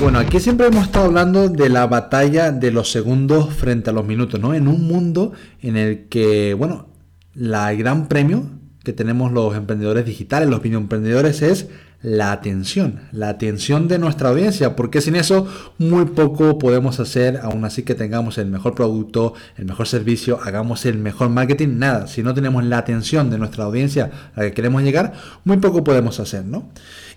Bueno, 0.00 0.18
aquí 0.18 0.38
siempre 0.38 0.66
hemos 0.66 0.84
estado 0.84 1.06
hablando 1.06 1.48
de 1.48 1.68
la 1.70 1.86
batalla 1.86 2.52
de 2.52 2.70
los 2.70 2.90
segundos 2.90 3.54
frente 3.54 3.90
a 3.90 3.92
los 3.92 4.04
minutos, 4.04 4.38
¿no? 4.38 4.52
En 4.52 4.68
un 4.68 4.86
mundo 4.86 5.32
en 5.62 5.76
el 5.76 6.08
que, 6.08 6.52
bueno, 6.52 6.88
la 7.32 7.72
gran 7.72 8.06
premio 8.06 8.44
que 8.84 8.92
tenemos 8.92 9.32
los 9.32 9.56
emprendedores 9.56 10.04
digitales, 10.04 10.48
los 10.48 10.62
videoemprendedores, 10.62 11.42
es 11.42 11.68
la 12.04 12.32
atención, 12.32 13.00
la 13.12 13.30
atención 13.30 13.88
de 13.88 13.98
nuestra 13.98 14.28
audiencia, 14.28 14.76
porque 14.76 15.00
sin 15.00 15.16
eso 15.16 15.48
muy 15.78 16.04
poco 16.04 16.58
podemos 16.58 17.00
hacer, 17.00 17.38
aún 17.42 17.64
así 17.64 17.82
que 17.82 17.94
tengamos 17.94 18.36
el 18.36 18.46
mejor 18.46 18.74
producto, 18.74 19.32
el 19.56 19.64
mejor 19.64 19.88
servicio, 19.88 20.38
hagamos 20.44 20.84
el 20.84 20.98
mejor 20.98 21.30
marketing, 21.30 21.78
nada, 21.78 22.06
si 22.06 22.22
no 22.22 22.34
tenemos 22.34 22.62
la 22.62 22.76
atención 22.76 23.30
de 23.30 23.38
nuestra 23.38 23.64
audiencia 23.64 24.10
a 24.34 24.40
la 24.40 24.46
que 24.48 24.52
queremos 24.52 24.82
llegar, 24.82 25.14
muy 25.44 25.56
poco 25.56 25.82
podemos 25.82 26.20
hacer, 26.20 26.44
¿no? 26.44 26.68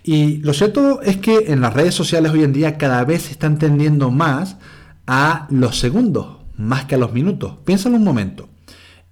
Y 0.02 0.38
lo 0.38 0.54
cierto 0.54 1.02
es 1.02 1.18
que 1.18 1.52
en 1.52 1.60
las 1.60 1.74
redes 1.74 1.94
sociales 1.94 2.32
hoy 2.32 2.42
en 2.42 2.54
día 2.54 2.78
cada 2.78 3.04
vez 3.04 3.24
se 3.24 3.32
está 3.32 3.46
entendiendo 3.46 4.10
más 4.10 4.56
a 5.06 5.46
los 5.50 5.78
segundos, 5.78 6.38
más 6.56 6.86
que 6.86 6.94
a 6.94 6.98
los 6.98 7.12
minutos. 7.12 7.56
Piénsalo 7.66 7.96
un 7.96 8.04
momento. 8.04 8.48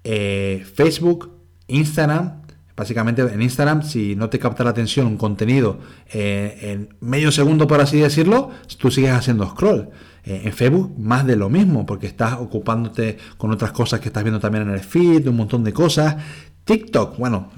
Eh, 0.03 0.65
Facebook, 0.73 1.31
Instagram, 1.67 2.46
básicamente 2.77 3.23
en 3.23 3.41
Instagram, 3.41 3.81
si 3.81 4.15
no 4.15 4.29
te 4.29 4.37
capta 4.37 4.63
la 4.63 4.69
atención 4.69 5.07
un 5.07 5.17
contenido 5.17 5.79
eh, 6.13 6.57
en 6.61 6.95
medio 7.01 7.31
segundo, 7.31 7.67
por 7.67 7.81
así 7.81 7.99
decirlo, 7.99 8.51
tú 8.77 8.91
sigues 8.91 9.11
haciendo 9.11 9.49
scroll. 9.49 9.89
Eh, 10.23 10.41
en 10.43 10.53
Facebook, 10.53 10.93
más 10.99 11.25
de 11.25 11.35
lo 11.35 11.49
mismo, 11.49 11.85
porque 11.85 12.05
estás 12.05 12.33
ocupándote 12.33 13.17
con 13.37 13.49
otras 13.51 13.71
cosas 13.71 13.99
que 13.99 14.09
estás 14.09 14.23
viendo 14.23 14.39
también 14.39 14.67
en 14.67 14.73
el 14.73 14.81
feed, 14.81 15.27
un 15.27 15.37
montón 15.37 15.63
de 15.63 15.73
cosas. 15.73 16.17
TikTok, 16.65 17.17
bueno, 17.17 17.51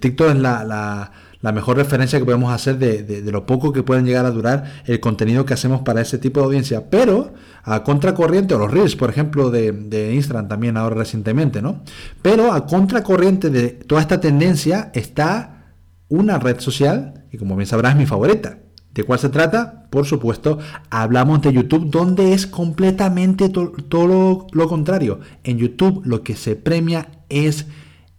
TikTok 0.00 0.30
es 0.30 0.36
la 0.36 1.10
mejor 1.52 1.78
referencia 1.78 2.18
que 2.18 2.24
podemos 2.24 2.52
hacer 2.52 2.78
de, 2.78 3.22
lo 3.32 3.46
poco 3.46 3.72
que 3.72 3.82
pueden 3.82 4.04
llegar 4.04 4.26
a 4.26 4.30
durar 4.30 4.82
el 4.84 5.00
contenido 5.00 5.46
que 5.46 5.54
hacemos 5.54 5.80
para 5.80 6.02
ese 6.02 6.18
tipo 6.18 6.40
de 6.40 6.46
audiencia. 6.46 6.90
Pero 6.90 7.32
a 7.62 7.82
contracorriente, 7.82 8.54
o 8.54 8.58
los 8.58 8.70
Reels, 8.70 8.94
por 8.94 9.08
ejemplo, 9.08 9.50
de, 9.50 10.12
Instagram 10.14 10.48
también 10.48 10.76
ahora 10.76 10.96
recientemente, 10.96 11.62
¿no? 11.62 11.82
Pero 12.20 12.52
a 12.52 12.66
contracorriente 12.66 13.48
de 13.48 13.70
toda 13.70 14.02
esta 14.02 14.20
tendencia 14.20 14.90
está 14.94 15.74
una 16.08 16.38
red 16.38 16.60
social, 16.60 17.24
y 17.32 17.38
como 17.38 17.56
bien 17.56 17.66
sabrás, 17.66 17.96
mi 17.96 18.04
favorita. 18.04 18.58
¿De 18.92 19.04
cuál 19.04 19.20
se 19.20 19.28
trata? 19.28 19.86
Por 19.88 20.04
supuesto, 20.04 20.58
hablamos 20.90 21.40
de 21.42 21.52
YouTube, 21.52 21.90
donde 21.90 22.34
es 22.34 22.46
completamente 22.46 23.48
todo 23.48 24.46
lo 24.52 24.68
contrario. 24.68 25.20
En 25.44 25.58
YouTube 25.58 26.02
lo 26.04 26.22
que 26.22 26.36
se 26.36 26.56
premia 26.56 27.08
es 27.28 27.66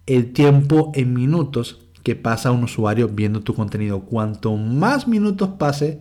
el 0.06 0.32
tiempo 0.32 0.90
en 0.94 1.12
minutos 1.12 1.81
que 2.02 2.16
pasa 2.16 2.50
un 2.50 2.64
usuario 2.64 3.08
viendo 3.08 3.40
tu 3.40 3.54
contenido. 3.54 4.00
Cuanto 4.00 4.56
más 4.56 5.06
minutos 5.06 5.50
pase, 5.58 6.00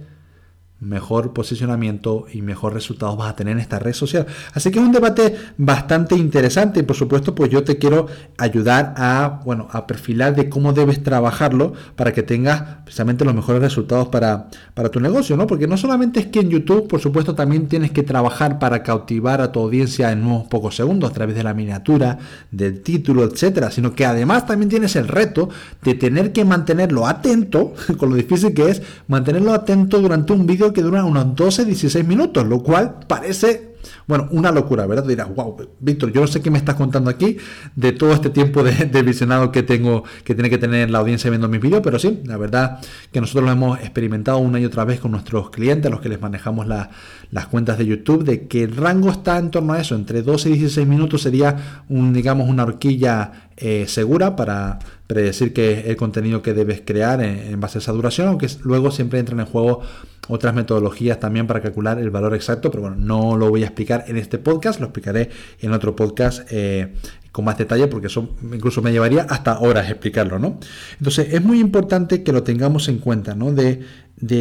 mejor 0.82 1.32
posicionamiento 1.32 2.26
y 2.34 2.42
mejor 2.42 2.74
resultados 2.74 3.16
vas 3.16 3.30
a 3.30 3.36
tener 3.36 3.54
en 3.54 3.60
esta 3.60 3.78
red 3.78 3.94
social. 3.94 4.26
Así 4.54 4.72
que 4.72 4.80
es 4.80 4.86
un 4.86 4.92
debate 4.92 5.36
bastante 5.58 6.16
interesante 6.16 6.80
y 6.80 6.84
por 6.84 6.96
supuesto 6.96 7.36
pues 7.36 7.52
yo 7.52 7.64
te 7.64 7.78
quiero 7.78 8.08
ayudar 8.38 8.96
a, 8.98 9.42
bueno, 9.46 9.68
a 9.72 9.86
perfilar 9.86 10.36
de 10.36 10.50
cómo 10.50 10.74
debes 10.74 11.04
trabajarlo 11.04 11.74
para 11.96 12.12
que 12.14 12.24
tengas 12.24 12.64
precisamente 12.84 13.24
los 13.24 13.36
mejores 13.36 13.62
resultados 13.62 14.08
para, 14.08 14.50
para 14.74 14.90
tu 14.90 15.00
negocio, 15.00 15.38
¿no? 15.38 15.46
Porque 15.46 15.68
no 15.68 15.78
solamente 15.78 16.20
es 16.20 16.26
que 16.28 16.40
en 16.40 16.50
YouTube, 16.50 16.88
por 16.88 17.00
supuesto, 17.00 17.36
también 17.36 17.68
tienes 17.68 17.92
que 17.92 18.02
trabajar 18.02 18.58
para 18.58 18.82
cautivar 18.82 19.40
a 19.42 19.52
tu 19.52 19.60
audiencia 19.60 20.12
en 20.12 20.26
unos 20.26 20.48
pocos 20.48 20.76
segundos 20.76 21.12
a 21.12 21.14
través 21.14 21.36
de 21.36 21.44
la 21.44 21.54
miniatura, 21.54 22.18
del 22.50 22.82
título, 22.82 23.24
etcétera, 23.24 23.70
sino 23.70 23.94
que 23.94 24.06
además 24.06 24.48
también 24.48 24.70
tienes 24.70 24.96
el 24.96 25.08
reto 25.08 25.50
de 25.84 25.94
tener 25.94 26.32
que 26.32 26.44
mantenerlo 26.44 27.08
atento, 27.08 27.74
con 27.98 28.10
lo 28.10 28.16
difícil 28.16 28.54
que 28.56 28.70
es 28.70 28.82
mantenerlo 29.08 29.54
atento 29.54 30.02
durante 30.02 30.34
un 30.34 30.48
vídeo 30.48 30.71
que 30.74 30.82
dura 30.82 31.04
unos 31.04 31.26
12-16 31.26 32.04
minutos, 32.06 32.46
lo 32.46 32.62
cual 32.62 33.00
parece 33.08 33.76
bueno, 34.12 34.28
una 34.32 34.52
locura, 34.52 34.86
¿verdad? 34.86 35.06
dirás, 35.06 35.34
wow, 35.34 35.56
Víctor, 35.80 36.12
yo 36.12 36.20
no 36.20 36.28
sé 36.28 36.42
qué 36.42 36.52
me 36.52 36.58
estás 36.58 36.76
contando 36.76 37.10
aquí 37.10 37.38
de 37.78 37.94
todo 37.94 38.12
este 38.12 38.30
tiempo 38.30 38.62
de, 38.62 39.04
visionado 39.04 39.54
que 39.54 39.64
tengo, 39.64 40.04
que 40.26 40.36
tiene 40.36 40.50
que 40.50 40.58
tener 40.58 40.90
la 40.90 41.00
audiencia 41.00 41.30
viendo 41.30 41.48
mis 41.48 41.62
vídeos, 41.62 41.80
pero 41.82 41.98
sí, 41.98 42.20
la 42.26 42.36
verdad 42.36 42.82
que 43.14 43.22
nosotros 43.22 43.46
lo 43.46 43.52
hemos 43.54 43.80
experimentado 43.80 44.40
una 44.40 44.60
y 44.60 44.66
otra 44.66 44.84
vez 44.84 45.00
con 45.00 45.12
nuestros 45.12 45.50
clientes, 45.50 45.90
los 45.90 46.02
que 46.02 46.10
les 46.10 46.20
manejamos 46.20 46.68
las 46.68 47.48
cuentas 47.48 47.78
de 47.78 47.86
YouTube, 47.86 48.26
de 48.26 48.50
que 48.50 48.64
el 48.64 48.76
rango 48.76 49.12
está 49.12 49.38
en 49.38 49.50
torno 49.50 49.72
a 49.72 49.80
eso, 49.80 49.96
entre 49.96 50.24
12 50.24 50.50
y 50.50 50.54
16 50.58 50.86
minutos 50.86 51.22
sería, 51.22 51.84
un, 51.88 52.12
digamos, 52.12 52.50
una 52.50 52.64
horquilla 52.64 53.50
eh, 53.56 53.86
segura 53.88 54.36
para 54.36 54.80
predecir 55.08 55.54
qué 55.54 55.74
es 55.74 55.86
el 55.88 55.98
contenido 55.98 56.42
que 56.42 56.54
debes 56.54 56.82
crear 56.86 57.22
en, 57.22 57.60
base 57.60 57.78
a 57.78 57.82
esa 57.82 57.92
duración, 57.92 58.28
aunque 58.30 58.48
luego 58.64 58.92
siempre 58.92 59.20
entran 59.20 59.40
en 59.42 59.46
juego 59.46 59.82
otras 60.30 60.56
metodologías 60.56 61.20
también 61.20 61.48
para 61.48 61.62
calcular 61.62 62.00
el 62.00 62.10
valor 62.10 62.34
exacto, 62.34 62.72
pero 62.72 62.84
bueno, 62.84 62.96
no 62.98 63.36
lo 63.36 63.50
voy 63.50 63.64
a 63.64 63.66
explicar 63.66 64.01
en 64.08 64.18
este 64.18 64.38
podcast, 64.38 64.80
lo 64.80 64.88
explicaré 64.88 65.30
en 65.60 65.72
otro 65.74 65.96
podcast 65.96 66.48
eh, 66.52 66.94
con 67.32 67.46
más 67.46 67.58
detalle 67.58 67.88
porque 67.88 68.08
eso 68.08 68.36
incluso 68.54 68.82
me 68.82 68.92
llevaría 68.92 69.24
hasta 69.24 69.60
horas 69.60 69.90
explicarlo, 69.90 70.38
¿no? 70.38 70.60
Entonces 70.98 71.34
es 71.34 71.44
muy 71.44 71.60
importante 71.60 72.24
que 72.24 72.34
lo 72.34 72.44
tengamos 72.44 72.88
en 72.90 73.00
cuenta, 73.00 73.36
¿no? 73.36 73.52
De, 73.52 73.82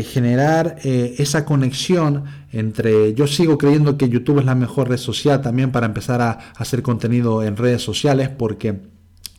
generar 0.04 0.76
eh, 0.84 1.14
esa 1.18 1.46
conexión 1.46 2.24
entre, 2.52 3.14
yo 3.14 3.26
sigo 3.26 3.56
creyendo 3.56 3.96
que 3.96 4.10
YouTube 4.10 4.40
es 4.40 4.44
la 4.44 4.54
mejor 4.54 4.90
red 4.90 4.98
social 4.98 5.40
también 5.40 5.72
para 5.72 5.86
empezar 5.86 6.20
a 6.20 6.32
hacer 6.58 6.82
contenido 6.82 7.42
en 7.42 7.56
redes 7.56 7.80
sociales 7.80 8.28
porque 8.28 8.78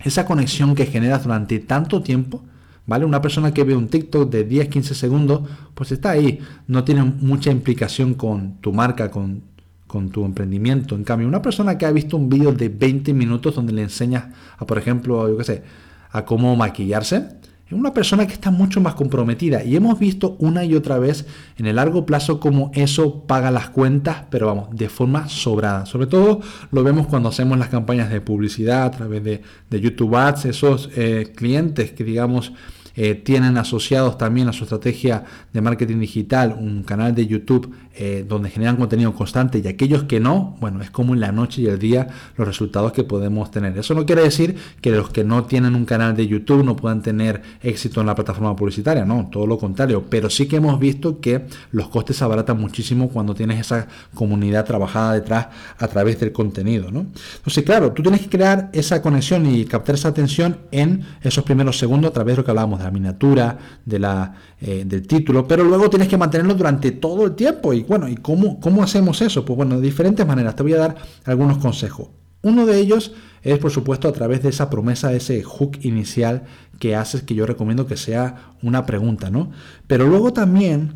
esa 0.03 0.25
conexión 0.25 0.73
que 0.73 0.87
generas 0.87 1.23
durante 1.23 1.59
tanto 1.59 2.01
tiempo, 2.01 2.43
¿vale? 2.87 3.05
Una 3.05 3.21
persona 3.21 3.53
que 3.53 3.63
ve 3.63 3.75
un 3.75 3.87
TikTok 3.87 4.31
de 4.31 4.43
10, 4.43 4.69
15 4.69 4.95
segundos, 4.95 5.41
pues 5.75 5.91
está 5.91 6.11
ahí, 6.11 6.39
no 6.67 6.83
tiene 6.83 7.03
mucha 7.03 7.51
implicación 7.51 8.15
con 8.15 8.59
tu 8.61 8.73
marca, 8.73 9.11
con, 9.11 9.43
con 9.91 10.09
tu 10.09 10.23
emprendimiento. 10.23 10.95
En 10.95 11.03
cambio, 11.03 11.27
una 11.27 11.41
persona 11.41 11.77
que 11.77 11.85
ha 11.85 11.91
visto 11.91 12.15
un 12.15 12.29
vídeo 12.29 12.53
de 12.53 12.69
20 12.69 13.13
minutos 13.13 13.55
donde 13.55 13.73
le 13.73 13.81
enseñas 13.81 14.23
a, 14.57 14.65
por 14.65 14.77
ejemplo, 14.77 15.27
yo 15.27 15.35
qué 15.35 15.43
sé, 15.43 15.63
a 16.11 16.23
cómo 16.23 16.55
maquillarse, 16.55 17.27
es 17.67 17.73
una 17.73 17.93
persona 17.93 18.25
que 18.25 18.31
está 18.31 18.51
mucho 18.51 18.79
más 18.79 18.95
comprometida 18.95 19.65
y 19.65 19.75
hemos 19.75 19.99
visto 19.99 20.37
una 20.39 20.63
y 20.63 20.75
otra 20.75 20.97
vez 20.97 21.25
en 21.57 21.65
el 21.65 21.75
largo 21.75 22.05
plazo 22.05 22.39
cómo 22.39 22.71
eso 22.73 23.25
paga 23.27 23.51
las 23.51 23.69
cuentas, 23.69 24.23
pero 24.29 24.47
vamos, 24.47 24.69
de 24.71 24.87
forma 24.87 25.27
sobrada. 25.27 25.85
Sobre 25.85 26.07
todo 26.07 26.39
lo 26.71 26.83
vemos 26.85 27.07
cuando 27.07 27.27
hacemos 27.27 27.59
las 27.59 27.67
campañas 27.67 28.09
de 28.09 28.21
publicidad 28.21 28.83
a 28.83 28.91
través 28.91 29.21
de, 29.25 29.41
YouTube 29.81 30.15
Ads, 30.15 30.45
esos 30.45 30.89
eh, 30.95 31.33
clientes 31.35 31.91
que 31.91 32.05
digamos 32.05 32.53
eh, 32.95 33.15
tienen 33.15 33.57
asociados 33.57 34.17
también 34.17 34.49
a 34.49 34.53
su 34.53 34.63
estrategia 34.65 35.23
de 35.53 35.61
marketing 35.61 35.99
digital 35.99 36.55
un 36.59 36.83
canal 36.83 37.15
de 37.15 37.25
YouTube 37.25 37.73
eh, 37.93 38.25
donde 38.27 38.49
generan 38.49 38.77
contenido 38.77 39.13
constante 39.13 39.61
y 39.63 39.67
aquellos 39.67 40.03
que 40.03 40.19
no, 40.19 40.55
bueno, 40.61 40.81
es 40.81 40.89
como 40.91 41.13
en 41.13 41.19
la 41.19 41.31
noche 41.31 41.61
y 41.61 41.67
el 41.67 41.77
día 41.77 42.07
los 42.37 42.47
resultados 42.47 42.93
que 42.93 43.03
podemos 43.03 43.51
tener. 43.51 43.77
Eso 43.77 43.93
no 43.93 44.05
quiere 44.05 44.21
decir 44.21 44.55
que 44.79 44.91
los 44.91 45.09
que 45.09 45.23
no 45.23 45.43
tienen 45.43 45.75
un 45.75 45.85
canal 45.85 46.15
de 46.15 46.25
YouTube 46.25 46.63
no 46.63 46.75
puedan 46.75 47.01
tener 47.01 47.41
éxito 47.61 47.99
en 47.99 48.07
la 48.07 48.15
plataforma 48.15 48.55
publicitaria, 48.55 49.03
no, 49.03 49.29
todo 49.31 49.45
lo 49.45 49.57
contrario, 49.57 50.05
pero 50.09 50.29
sí 50.29 50.47
que 50.47 50.55
hemos 50.55 50.79
visto 50.79 51.19
que 51.19 51.45
los 51.71 51.89
costes 51.89 52.15
se 52.15 52.23
abaratan 52.23 52.59
muchísimo 52.59 53.09
cuando 53.09 53.35
tienes 53.35 53.59
esa 53.59 53.87
comunidad 54.13 54.65
trabajada 54.65 55.13
detrás 55.13 55.47
a 55.77 55.87
través 55.87 56.19
del 56.19 56.31
contenido, 56.31 56.91
¿no? 56.91 57.07
Entonces, 57.37 57.63
claro, 57.65 57.91
tú 57.91 58.01
tienes 58.01 58.21
que 58.21 58.29
crear 58.29 58.69
esa 58.73 59.01
conexión 59.01 59.45
y 59.45 59.65
captar 59.65 59.95
esa 59.95 60.07
atención 60.07 60.57
en 60.71 61.03
esos 61.21 61.43
primeros 61.43 61.77
segundos 61.77 62.11
a 62.11 62.13
través 62.13 62.33
de 62.33 62.37
lo 62.37 62.45
que 62.45 62.51
hablábamos 62.51 62.79
de 62.79 62.85
la 62.85 62.91
miniatura, 62.91 63.57
de 63.85 63.99
la, 63.99 64.33
eh, 64.61 64.83
del 64.85 65.05
título, 65.05 65.47
pero 65.47 65.63
luego 65.63 65.89
tienes 65.89 66.07
que 66.07 66.17
mantenerlo 66.17 66.53
durante 66.53 66.91
todo 66.91 67.25
el 67.25 67.35
tiempo. 67.35 67.73
Y 67.73 67.80
bueno, 67.87 68.07
¿y 68.07 68.15
cómo, 68.15 68.59
cómo 68.59 68.83
hacemos 68.83 69.21
eso? 69.21 69.45
Pues 69.45 69.57
bueno, 69.57 69.75
de 69.75 69.81
diferentes 69.81 70.25
maneras. 70.25 70.55
Te 70.55 70.63
voy 70.63 70.73
a 70.73 70.77
dar 70.77 70.95
algunos 71.25 71.57
consejos. 71.57 72.09
Uno 72.43 72.65
de 72.65 72.79
ellos 72.79 73.13
es, 73.43 73.59
por 73.59 73.71
supuesto, 73.71 74.07
a 74.07 74.11
través 74.11 74.41
de 74.43 74.49
esa 74.49 74.69
promesa, 74.69 75.13
ese 75.13 75.43
hook 75.43 75.77
inicial 75.81 76.43
que 76.79 76.95
haces, 76.95 77.23
que 77.23 77.35
yo 77.35 77.45
recomiendo 77.45 77.85
que 77.85 77.97
sea 77.97 78.53
una 78.63 78.85
pregunta, 78.85 79.29
¿no? 79.29 79.51
Pero 79.87 80.07
luego 80.07 80.33
también 80.33 80.93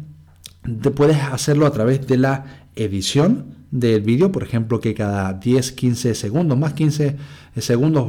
te 0.81 0.89
puedes 0.89 1.17
hacerlo 1.17 1.67
a 1.67 1.71
través 1.71 2.07
de 2.07 2.17
la 2.17 2.67
edición 2.75 3.64
del 3.80 4.01
vídeo, 4.01 4.31
por 4.31 4.44
ejemplo, 4.44 4.80
que 4.80 4.94
cada 4.94 5.33
10, 5.33 5.74
15 5.74 6.16
segundos, 6.16 6.57
más 6.57 6.74
15 6.74 7.18
segundos, 7.57 8.07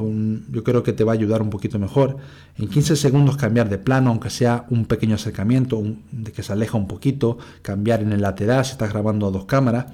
yo 0.50 0.62
creo 0.62 0.84
que 0.84 0.92
te 0.92 1.02
va 1.02 1.12
a 1.12 1.14
ayudar 1.14 1.42
un 1.42 1.50
poquito 1.50 1.80
mejor. 1.80 2.18
En 2.56 2.68
15 2.68 2.94
segundos 2.94 3.36
cambiar 3.36 3.68
de 3.68 3.78
plano, 3.78 4.10
aunque 4.10 4.30
sea 4.30 4.66
un 4.70 4.86
pequeño 4.86 5.16
acercamiento, 5.16 5.82
de 6.12 6.30
que 6.30 6.44
se 6.44 6.52
aleja 6.52 6.78
un 6.78 6.86
poquito, 6.86 7.38
cambiar 7.62 8.00
en 8.00 8.12
el 8.12 8.22
lateral 8.22 8.64
si 8.64 8.72
estás 8.72 8.92
grabando 8.92 9.26
a 9.26 9.32
dos 9.32 9.46
cámaras 9.46 9.86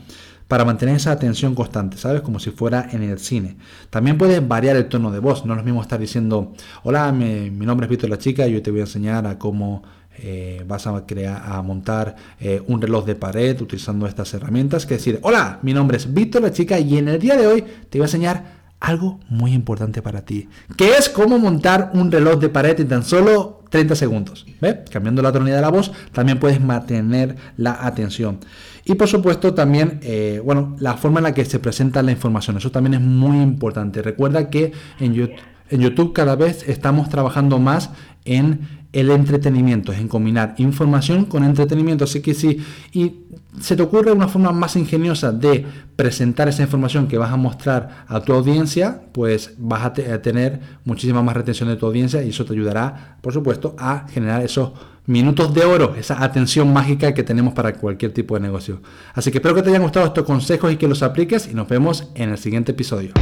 para 0.52 0.66
mantener 0.66 0.96
esa 0.96 1.12
atención 1.12 1.54
constante, 1.54 1.96
¿sabes? 1.96 2.20
Como 2.20 2.38
si 2.38 2.50
fuera 2.50 2.86
en 2.92 3.02
el 3.02 3.18
cine. 3.18 3.56
También 3.88 4.18
puedes 4.18 4.46
variar 4.46 4.76
el 4.76 4.86
tono 4.86 5.10
de 5.10 5.18
voz, 5.18 5.46
no 5.46 5.54
es 5.54 5.56
lo 5.56 5.64
mismo 5.64 5.80
estar 5.80 5.98
diciendo, 5.98 6.52
hola, 6.82 7.10
mi, 7.10 7.48
nombre 7.48 7.86
es 7.86 7.90
Víctor 7.90 8.10
la 8.10 8.18
Chica 8.18 8.46
yo 8.46 8.60
te 8.60 8.70
voy 8.70 8.80
a 8.80 8.82
enseñar 8.82 9.26
a 9.26 9.38
cómo 9.38 9.82
eh, 10.18 10.62
vas 10.68 10.86
a, 10.86 11.06
crear, 11.06 11.42
a 11.42 11.62
montar 11.62 12.16
eh, 12.38 12.62
un 12.66 12.82
reloj 12.82 13.06
de 13.06 13.14
pared 13.14 13.58
utilizando 13.62 14.06
estas 14.06 14.34
herramientas, 14.34 14.84
que 14.84 14.96
decir, 14.96 15.20
hola, 15.22 15.58
mi 15.62 15.72
nombre 15.72 15.96
es 15.96 16.12
Víctor 16.12 16.42
la 16.42 16.52
Chica 16.52 16.78
y 16.78 16.98
en 16.98 17.08
el 17.08 17.18
día 17.18 17.34
de 17.38 17.46
hoy 17.46 17.64
te 17.88 17.96
voy 17.96 18.02
a 18.02 18.08
enseñar 18.08 18.44
algo 18.78 19.20
muy 19.30 19.54
importante 19.54 20.02
para 20.02 20.26
ti, 20.26 20.50
que 20.76 20.98
es 20.98 21.08
cómo 21.08 21.38
montar 21.38 21.92
un 21.94 22.12
reloj 22.12 22.38
de 22.40 22.50
pared 22.50 22.78
en 22.78 22.88
tan 22.88 23.04
solo 23.04 23.61
30 23.72 23.96
segundos. 23.96 24.46
¿Ves? 24.60 24.76
Cambiando 24.90 25.22
la 25.22 25.32
tonalidad 25.32 25.56
de 25.56 25.62
la 25.62 25.70
voz, 25.70 25.90
también 26.12 26.38
puedes 26.38 26.60
mantener 26.60 27.36
la 27.56 27.86
atención. 27.86 28.38
Y 28.84 28.94
por 28.96 29.08
supuesto 29.08 29.54
también, 29.54 29.98
eh, 30.02 30.42
bueno, 30.44 30.76
la 30.78 30.98
forma 30.98 31.20
en 31.20 31.24
la 31.24 31.34
que 31.34 31.46
se 31.46 31.58
presenta 31.58 32.02
la 32.02 32.12
información, 32.12 32.58
eso 32.58 32.70
también 32.70 32.94
es 32.94 33.00
muy 33.00 33.40
importante. 33.40 34.02
Recuerda 34.02 34.50
que 34.50 34.72
en 35.00 35.14
YouTube, 35.14 35.36
en 35.70 35.80
YouTube 35.80 36.12
cada 36.12 36.36
vez 36.36 36.68
estamos 36.68 37.08
trabajando 37.08 37.58
más 37.58 37.90
en 38.24 38.82
el 38.92 39.10
entretenimiento, 39.10 39.92
en 39.92 40.06
combinar 40.06 40.54
información 40.58 41.24
con 41.24 41.44
entretenimiento. 41.44 42.04
Así 42.04 42.20
que 42.20 42.34
si 42.34 42.58
y 42.92 43.22
se 43.60 43.76
te 43.76 43.82
ocurre 43.82 44.12
una 44.12 44.28
forma 44.28 44.52
más 44.52 44.76
ingeniosa 44.76 45.32
de 45.32 45.64
presentar 45.96 46.48
esa 46.48 46.62
información 46.62 47.06
que 47.06 47.18
vas 47.18 47.32
a 47.32 47.36
mostrar 47.36 48.04
a 48.08 48.20
tu 48.20 48.32
audiencia, 48.32 49.02
pues 49.12 49.54
vas 49.58 49.84
a, 49.84 49.92
tener 49.92 50.60
muchísima 50.84 51.22
más 51.22 51.36
retención 51.36 51.68
de 51.68 51.76
tu 51.76 51.86
audiencia 51.86 52.22
y 52.22 52.30
eso 52.30 52.44
te 52.44 52.54
ayudará, 52.54 53.18
por 53.20 53.32
supuesto, 53.32 53.74
a 53.78 54.06
generar 54.08 54.42
esos 54.42 54.72
minutos 55.06 55.52
de 55.52 55.64
oro, 55.64 55.94
esa 55.96 56.22
atención 56.22 56.72
mágica 56.72 57.12
que 57.12 57.22
tenemos 57.22 57.54
para 57.54 57.74
cualquier 57.74 58.12
tipo 58.12 58.34
de 58.34 58.40
negocio. 58.40 58.80
Así 59.14 59.30
que 59.30 59.38
espero 59.38 59.54
que 59.54 59.62
te 59.62 59.70
hayan 59.70 59.82
gustado 59.82 60.06
estos 60.06 60.24
consejos 60.24 60.72
y 60.72 60.76
que 60.76 60.88
los 60.88 61.02
apliques 61.02 61.48
y 61.50 61.54
nos 61.54 61.68
vemos 61.68 62.08
en 62.14 62.30
el 62.30 62.38
siguiente 62.38 62.72
episodio. 62.72 63.12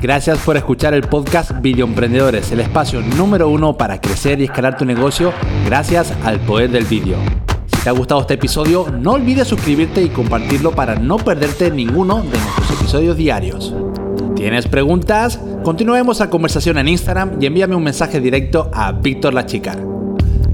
Gracias 0.00 0.38
por 0.38 0.56
escuchar 0.56 0.94
el 0.94 1.02
podcast 1.02 1.60
Video 1.60 1.84
Emprendedores, 1.84 2.50
el 2.52 2.60
espacio 2.60 3.02
número 3.02 3.50
uno 3.50 3.76
para 3.76 4.00
crecer 4.00 4.40
y 4.40 4.44
escalar 4.44 4.78
tu 4.78 4.86
negocio 4.86 5.30
gracias 5.66 6.14
al 6.24 6.40
poder 6.40 6.70
del 6.70 6.86
vídeo. 6.86 7.18
Si 7.66 7.82
te 7.82 7.90
ha 7.90 7.92
gustado 7.92 8.22
este 8.22 8.34
episodio, 8.34 8.86
no 8.98 9.12
olvides 9.12 9.46
suscribirte 9.46 10.02
y 10.02 10.08
compartirlo 10.08 10.70
para 10.70 10.94
no 10.94 11.18
perderte 11.18 11.70
ninguno 11.70 12.22
de 12.22 12.38
nuestros 12.38 12.70
episodios 12.80 13.16
diarios. 13.18 13.74
¿Tienes 14.36 14.66
preguntas? 14.68 15.38
Continuemos 15.64 16.18
la 16.20 16.30
conversación 16.30 16.78
en 16.78 16.88
Instagram 16.88 17.32
y 17.38 17.44
envíame 17.44 17.76
un 17.76 17.84
mensaje 17.84 18.20
directo 18.20 18.70
a 18.72 18.92
Víctor 18.92 19.34
la 19.34 19.44
Chica. 19.44 19.76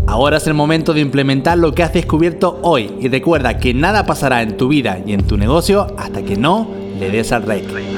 Ahora 0.09 0.39
es 0.39 0.47
el 0.49 0.55
momento 0.55 0.93
de 0.93 1.03
implementar 1.03 1.57
lo 1.57 1.73
que 1.73 1.85
has 1.85 1.93
descubierto 1.93 2.59
hoy 2.63 2.97
y 3.01 3.07
recuerda 3.07 3.59
que 3.59 3.75
nada 3.75 4.07
pasará 4.07 4.43
en 4.43 4.57
tu 4.57 4.67
vida 4.67 4.99
y 5.07 5.13
en 5.13 5.23
tu 5.23 5.37
negocio 5.37 5.95
hasta 5.97 6.23
que 6.23 6.37
no 6.37 6.69
le 6.99 7.11
des 7.11 7.31
al 7.31 7.45
rey. 7.45 7.96